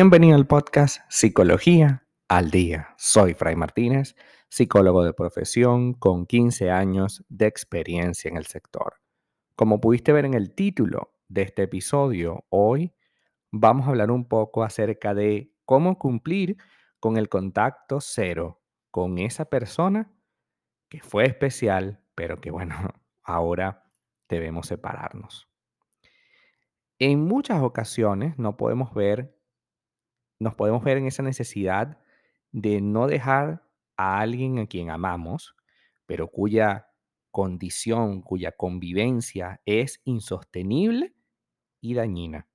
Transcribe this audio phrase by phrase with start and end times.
[0.00, 2.94] Bienvenido al podcast Psicología al Día.
[2.96, 4.14] Soy Fray Martínez,
[4.48, 9.00] psicólogo de profesión con 15 años de experiencia en el sector.
[9.56, 12.94] Como pudiste ver en el título de este episodio, hoy
[13.50, 16.58] vamos a hablar un poco acerca de cómo cumplir
[17.00, 20.12] con el contacto cero con esa persona
[20.88, 22.76] que fue especial, pero que bueno,
[23.24, 23.90] ahora
[24.28, 25.48] debemos separarnos.
[27.00, 29.37] En muchas ocasiones no podemos ver
[30.38, 31.98] nos podemos ver en esa necesidad
[32.52, 33.64] de no dejar
[33.96, 35.56] a alguien a quien amamos,
[36.06, 36.88] pero cuya
[37.30, 41.14] condición, cuya convivencia es insostenible
[41.80, 42.48] y dañina.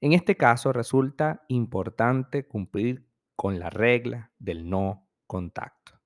[0.00, 3.06] En este caso resulta importante cumplir
[3.36, 6.00] con la regla del no contacto.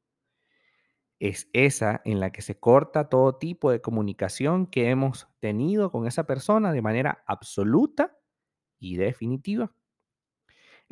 [1.21, 6.07] Es esa en la que se corta todo tipo de comunicación que hemos tenido con
[6.07, 8.19] esa persona de manera absoluta
[8.81, 9.73] y definitiva.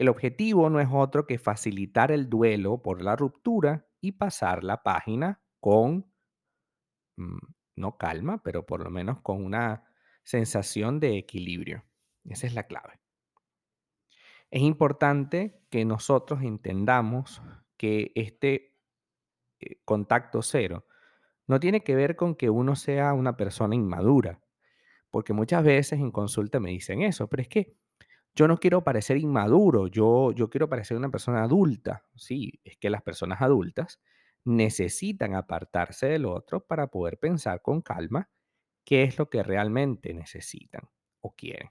[0.00, 4.82] El objetivo no es otro que facilitar el duelo por la ruptura y pasar la
[4.82, 6.10] página con,
[7.18, 7.36] mm,
[7.76, 9.84] no calma, pero por lo menos con una
[10.22, 11.84] sensación de equilibrio.
[12.24, 12.98] Esa es la clave.
[14.50, 17.42] Es importante que nosotros entendamos
[17.76, 18.78] que este
[19.60, 20.86] eh, contacto cero
[21.46, 24.40] no tiene que ver con que uno sea una persona inmadura,
[25.10, 27.80] porque muchas veces en consulta me dicen eso, pero es que
[28.34, 32.05] yo no quiero parecer inmaduro, yo, yo quiero parecer una persona adulta.
[32.17, 34.00] Sí, es que las personas adultas
[34.45, 38.31] necesitan apartarse del otro para poder pensar con calma
[38.84, 40.89] qué es lo que realmente necesitan
[41.20, 41.70] o quieren.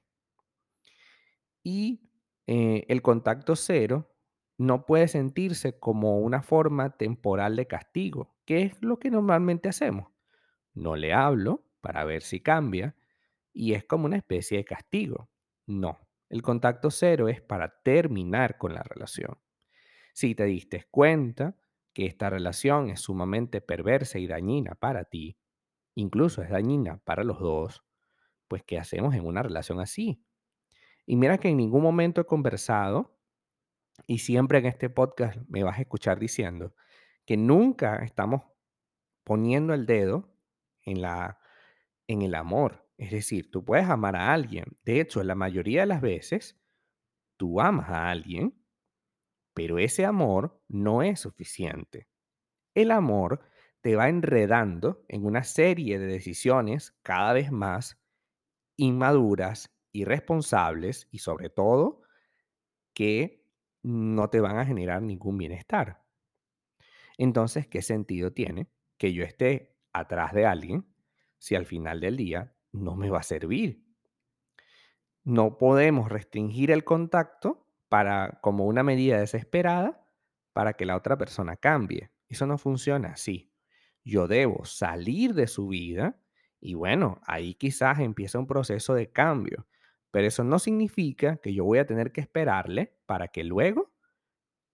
[1.63, 2.01] Y
[2.47, 4.15] eh, el contacto cero
[4.57, 10.09] no puede sentirse como una forma temporal de castigo, que es lo que normalmente hacemos.
[10.73, 12.95] No le hablo para ver si cambia
[13.53, 15.29] y es como una especie de castigo.
[15.67, 19.39] No, el contacto cero es para terminar con la relación.
[20.13, 21.55] Si te diste cuenta
[21.93, 25.37] que esta relación es sumamente perversa y dañina para ti,
[25.95, 27.83] incluso es dañina para los dos,
[28.47, 30.23] pues ¿qué hacemos en una relación así?
[31.05, 33.17] Y mira que en ningún momento he conversado,
[34.07, 36.75] y siempre en este podcast me vas a escuchar diciendo,
[37.25, 38.43] que nunca estamos
[39.23, 40.33] poniendo el dedo
[40.83, 41.39] en, la,
[42.07, 42.88] en el amor.
[42.99, 44.65] Es decir, tú puedes amar a alguien.
[44.83, 46.59] De hecho, la mayoría de las veces,
[47.37, 48.61] tú amas a alguien,
[49.53, 52.09] pero ese amor no es suficiente.
[52.75, 53.39] El amor
[53.81, 58.01] te va enredando en una serie de decisiones cada vez más
[58.75, 62.01] inmaduras, irresponsables y sobre todo
[62.93, 63.45] que
[63.81, 66.03] no te van a generar ningún bienestar.
[67.17, 68.67] Entonces, ¿qué sentido tiene
[68.97, 70.85] que yo esté atrás de alguien
[71.37, 73.85] si al final del día no me va a servir?
[75.23, 80.05] No podemos restringir el contacto para como una medida desesperada
[80.53, 82.11] para que la otra persona cambie.
[82.27, 83.51] Eso no funciona así.
[84.03, 86.21] Yo debo salir de su vida
[86.59, 89.67] y bueno, ahí quizás empieza un proceso de cambio,
[90.11, 93.93] pero eso no significa que yo voy a tener que esperarle para que luego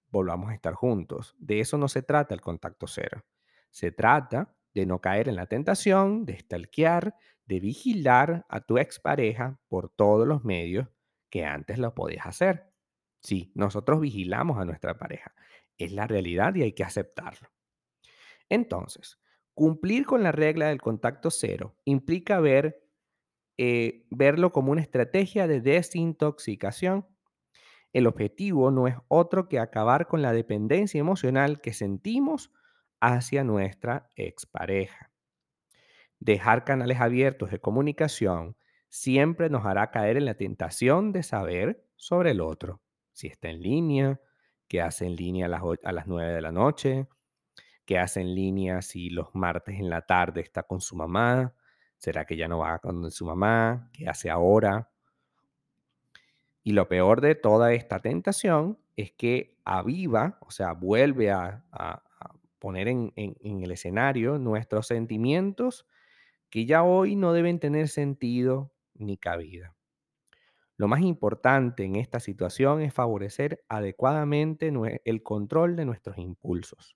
[0.09, 1.35] volvamos a estar juntos.
[1.37, 3.25] De eso no se trata el contacto cero.
[3.69, 9.59] Se trata de no caer en la tentación, de stalkear, de vigilar a tu expareja
[9.67, 10.87] por todos los medios
[11.29, 12.71] que antes lo podías hacer.
[13.21, 15.33] Sí, nosotros vigilamos a nuestra pareja.
[15.77, 17.49] Es la realidad y hay que aceptarlo.
[18.49, 19.19] Entonces,
[19.53, 22.83] cumplir con la regla del contacto cero implica ver,
[23.57, 27.07] eh, verlo como una estrategia de desintoxicación.
[27.93, 32.51] El objetivo no es otro que acabar con la dependencia emocional que sentimos
[32.99, 35.14] hacia nuestra expareja.
[36.19, 38.55] Dejar canales abiertos de comunicación
[38.89, 42.81] siempre nos hará caer en la tentación de saber sobre el otro,
[43.11, 44.21] si está en línea,
[44.67, 47.07] qué hace en línea a las, a las 9 de la noche,
[47.85, 51.53] qué hace en línea si los martes en la tarde está con su mamá,
[51.97, 54.89] será que ya no va con su mamá, qué hace ahora.
[56.63, 61.63] Y lo peor de toda esta tentación es que aviva, o sea, vuelve a,
[62.59, 65.85] poner en, en el escenario nuestros sentimientos
[66.55, 69.75] que ya hoy no deben tener sentido ni cabida.
[70.77, 74.71] Lo más importante en esta situación es favorecer adecuadamente
[75.03, 76.95] el control de nuestros impulsos.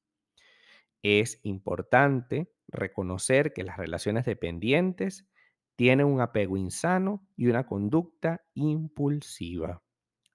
[1.04, 5.28] Es importante reconocer que las relaciones dependientes
[5.76, 9.84] tienen un apego insano y una conducta impulsiva.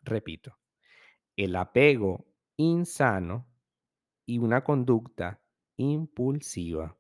[0.03, 0.59] Repito,
[1.35, 2.27] el apego
[2.59, 3.49] insano
[4.27, 5.41] y una conducta
[5.79, 6.99] impulsiva.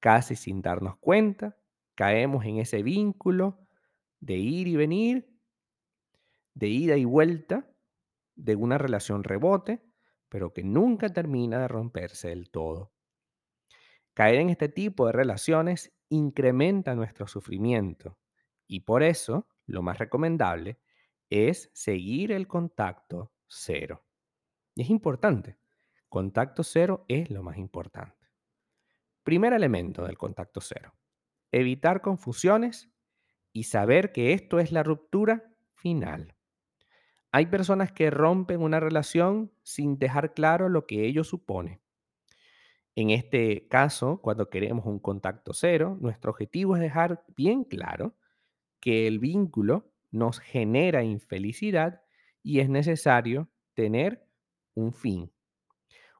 [0.00, 1.56] Casi sin darnos cuenta,
[1.94, 3.68] caemos en ese vínculo
[4.20, 5.30] de ir y venir,
[6.54, 7.70] de ida y vuelta
[8.34, 9.82] de una relación rebote,
[10.28, 12.92] pero que nunca termina de romperse del todo.
[14.14, 18.18] Caer en este tipo de relaciones incrementa nuestro sufrimiento
[18.66, 20.78] y por eso lo más recomendable
[21.30, 24.04] es seguir el contacto cero.
[24.74, 25.58] Y es importante,
[26.08, 28.19] contacto cero es lo más importante.
[29.22, 30.94] Primer elemento del contacto cero,
[31.52, 32.90] evitar confusiones
[33.52, 36.34] y saber que esto es la ruptura final.
[37.32, 41.80] Hay personas que rompen una relación sin dejar claro lo que ello supone.
[42.96, 48.16] En este caso, cuando queremos un contacto cero, nuestro objetivo es dejar bien claro
[48.80, 52.02] que el vínculo nos genera infelicidad
[52.42, 54.26] y es necesario tener
[54.74, 55.30] un fin.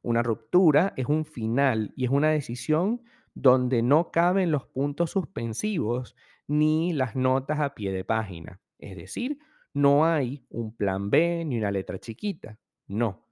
[0.02, 3.02] Una ruptura es un final y es una decisión
[3.34, 6.16] donde no caben los puntos suspensivos
[6.46, 8.60] ni las notas a pie de página.
[8.78, 9.38] Es decir,
[9.72, 12.58] no hay un plan B ni una letra chiquita.
[12.86, 13.26] No.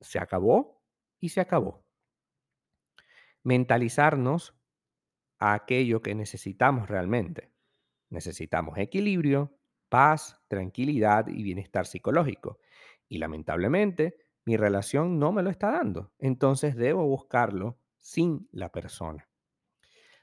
[0.00, 0.82] Se acabó
[1.20, 1.84] y se acabó.
[3.44, 4.54] Mentalizarnos
[5.38, 7.52] a aquello que necesitamos realmente.
[8.08, 9.56] Necesitamos equilibrio,
[9.88, 12.58] paz, tranquilidad y bienestar psicológico.
[13.08, 16.12] Y lamentablemente, mi relación no me lo está dando.
[16.18, 19.28] Entonces debo buscarlo sin la persona.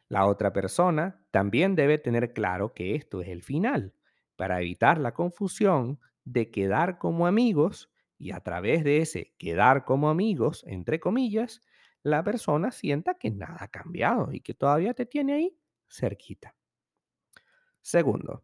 [0.07, 3.93] La otra persona también debe tener claro que esto es el final,
[4.35, 10.09] para evitar la confusión de quedar como amigos y a través de ese quedar como
[10.09, 11.61] amigos, entre comillas,
[12.03, 15.57] la persona sienta que nada ha cambiado y que todavía te tiene ahí
[15.87, 16.55] cerquita.
[17.81, 18.43] Segundo,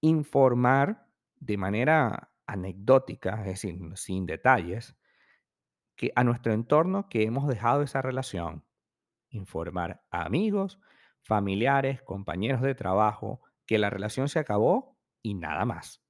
[0.00, 1.06] informar
[1.36, 4.96] de manera anecdótica, es decir, sin detalles,
[6.16, 8.64] a nuestro entorno que hemos dejado esa relación.
[9.28, 10.80] Informar a amigos,
[11.22, 16.02] familiares, compañeros de trabajo, que la relación se acabó y nada más.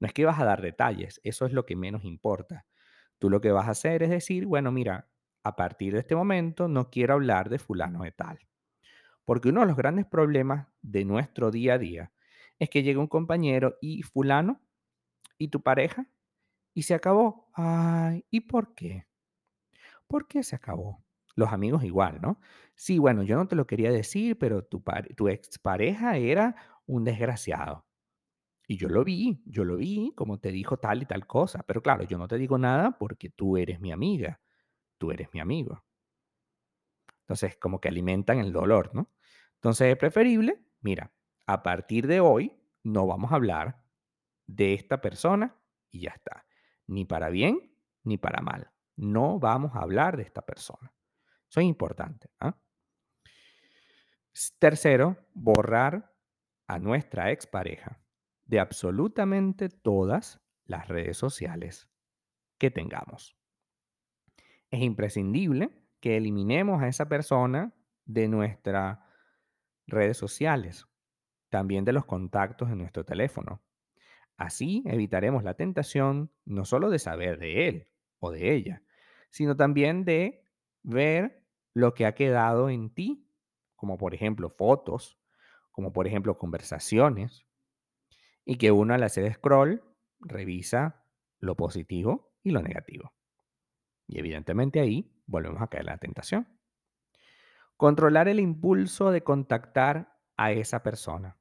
[0.00, 2.66] No es que vas a dar detalles, eso es lo que menos importa.
[3.18, 5.08] Tú lo que vas a hacer es decir, bueno, mira,
[5.42, 8.38] a partir de este momento no quiero hablar de fulano de tal.
[9.24, 12.12] Porque uno de los grandes problemas de nuestro día a día
[12.58, 14.60] es que llega un compañero y fulano
[15.36, 16.08] y tu pareja
[16.74, 17.50] y se acabó.
[17.54, 19.07] Ay, ¿y por qué?
[20.08, 21.04] ¿Por qué se acabó?
[21.36, 22.40] Los amigos igual, ¿no?
[22.74, 24.82] Sí, bueno, yo no te lo quería decir, pero tu,
[25.16, 26.56] tu expareja era
[26.86, 27.86] un desgraciado.
[28.68, 31.64] Y yo lo vi, yo lo vi, como te dijo tal y tal cosa.
[31.66, 34.40] Pero claro, yo no te digo nada porque tú eres mi amiga,
[34.98, 35.84] tú eres mi amigo.
[37.20, 39.10] Entonces, como que alimentan el dolor, ¿no?
[39.54, 41.12] Entonces es preferible, mira,
[41.46, 43.82] a partir de hoy no vamos a hablar
[44.46, 45.56] de esta persona
[45.90, 46.46] y ya está.
[46.86, 47.72] Ni para bien
[48.04, 48.70] ni para mal.
[48.98, 50.92] No vamos a hablar de esta persona.
[51.48, 52.30] Eso es importante.
[52.40, 52.58] ¿ah?
[54.58, 56.12] Tercero, borrar
[56.66, 58.00] a nuestra expareja
[58.44, 61.88] de absolutamente todas las redes sociales
[62.58, 63.36] que tengamos.
[64.68, 67.72] Es imprescindible que eliminemos a esa persona
[68.04, 68.98] de nuestras
[69.86, 70.86] redes sociales,
[71.50, 73.62] también de los contactos en nuestro teléfono.
[74.36, 78.82] Así evitaremos la tentación no solo de saber de él o de ella,
[79.30, 80.44] sino también de
[80.82, 81.44] ver
[81.74, 83.28] lo que ha quedado en ti,
[83.76, 85.18] como por ejemplo fotos,
[85.70, 87.46] como por ejemplo conversaciones,
[88.44, 89.82] y que uno al hacer scroll
[90.20, 91.04] revisa
[91.38, 93.12] lo positivo y lo negativo.
[94.06, 96.48] Y evidentemente ahí volvemos a caer en la tentación.
[97.76, 101.36] Controlar el impulso de contactar a esa persona.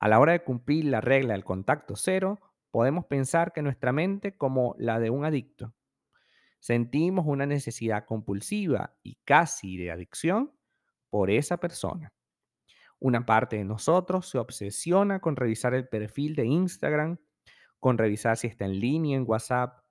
[0.00, 4.36] A la hora de cumplir la regla del contacto cero, podemos pensar que nuestra mente
[4.36, 5.74] como la de un adicto.
[6.64, 10.50] Sentimos una necesidad compulsiva y casi de adicción
[11.10, 12.14] por esa persona.
[12.98, 17.18] Una parte de nosotros se obsesiona con revisar el perfil de Instagram,
[17.78, 19.84] con revisar si está en línea en WhatsApp.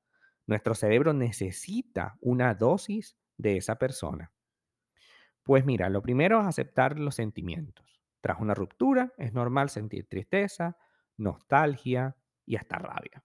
[0.47, 4.31] Nuestro cerebro necesita una dosis de esa persona.
[5.43, 8.01] Pues mira, lo primero es aceptar los sentimientos.
[8.19, 10.75] Tras una ruptura es normal sentir tristeza,
[11.17, 12.15] nostalgia
[12.47, 13.23] y hasta rabia.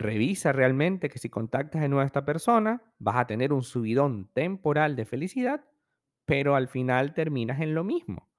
[0.00, 4.30] Revisa realmente que si contactas de nuevo a esta persona, vas a tener un subidón
[4.32, 5.64] temporal de felicidad,
[6.24, 8.30] pero al final terminas en lo mismo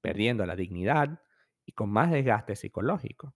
[0.00, 1.20] perdiendo la dignidad
[1.66, 3.34] y con más desgaste psicológico.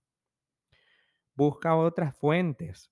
[1.35, 2.91] Busca otras fuentes.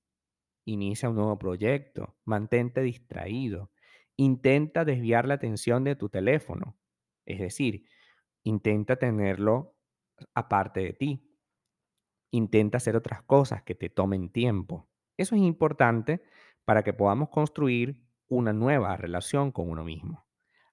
[0.66, 2.18] Inicia un nuevo proyecto.
[2.26, 3.72] Mantente distraído.
[4.18, 6.78] Intenta desviar la atención de tu teléfono.
[7.26, 7.86] Es decir,
[8.44, 9.76] intenta tenerlo
[10.34, 11.31] aparte de ti.
[12.32, 14.90] Intenta hacer otras cosas que te tomen tiempo.
[15.18, 16.24] Eso es importante
[16.66, 20.26] para que podamos construir una nueva relación con uno mismo.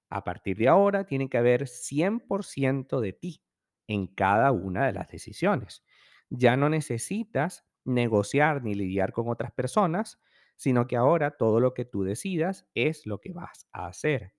[0.09, 3.43] A partir de ahora tiene que haber 100% de ti
[3.87, 5.83] en cada una de las decisiones.
[6.29, 10.19] Ya no necesitas negociar ni lidiar con otras personas,
[10.55, 14.33] sino que ahora todo lo que tú decidas es lo que vas a hacer.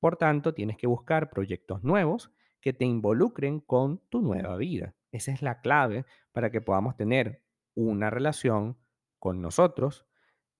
[0.00, 4.94] Por tanto, tienes que buscar proyectos nuevos que te involucren con tu nueva vida.
[5.12, 7.42] Esa es la clave para que podamos tener
[7.74, 8.78] una relación
[9.18, 10.06] con nosotros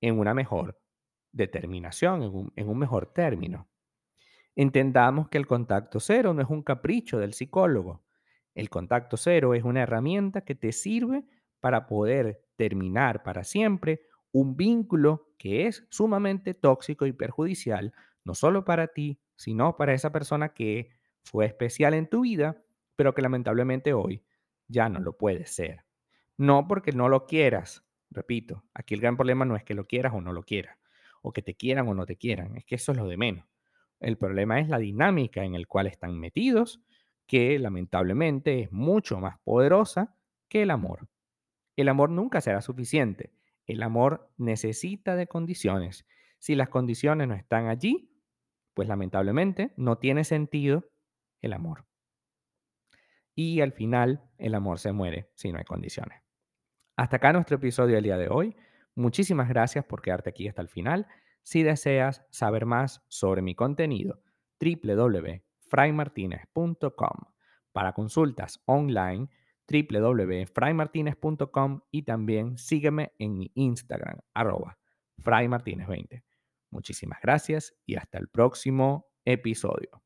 [0.01, 0.81] en una mejor
[1.33, 3.69] determinación, en un, en un mejor término.
[4.57, 8.03] Entendamos que el contacto cero no es un capricho del psicólogo.
[8.55, 11.25] El contacto cero es una herramienta que te sirve
[11.61, 14.03] para poder terminar para siempre
[14.33, 17.93] un vínculo que es sumamente tóxico y perjudicial,
[18.25, 20.91] no solo para ti, sino para esa persona que
[21.25, 22.63] fue especial en tu vida,
[22.97, 24.23] pero que lamentablemente hoy
[24.71, 25.85] ya no lo puede ser.
[26.37, 30.15] No porque no lo quieras, repito, aquí el gran problema no es que lo quieras
[30.15, 30.79] o no lo quieras,
[31.23, 33.47] o que te quieran o no te quieran, es que eso es lo de menos.
[34.01, 36.81] El problema es la dinámica en la cual están metidos,
[37.27, 40.17] que lamentablemente es mucho más poderosa
[40.49, 41.09] que el amor.
[41.77, 43.33] El amor nunca será suficiente.
[43.67, 46.07] El amor necesita de condiciones.
[46.39, 48.11] Si las condiciones no están allí,
[48.75, 50.91] pues lamentablemente no tiene sentido
[51.41, 51.90] el amor.
[53.35, 56.23] Y al final el amor se muere si no hay condiciones.
[56.97, 58.55] Hasta acá nuestro episodio del día de hoy.
[58.95, 61.07] Muchísimas gracias por quedarte aquí hasta el final.
[61.43, 64.21] Si deseas saber más sobre mi contenido,
[64.61, 67.17] www.fraymartinez.com.
[67.73, 69.29] Para consultas online,
[69.71, 74.79] www.fraymartinez.com y también sígueme en mi Instagram, arroba
[75.23, 76.23] fraymartinez20.
[76.71, 80.03] Muchísimas gracias y hasta el próximo episodio.